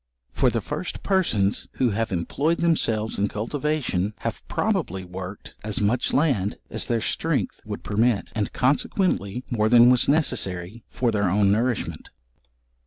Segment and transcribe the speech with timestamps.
[0.33, 6.11] For the first persons who have employed themselves in cultivation, have probably worked as much
[6.11, 11.51] land as their strength would permit, and, consequently more than was necessary for their own
[11.51, 12.09] nourishment.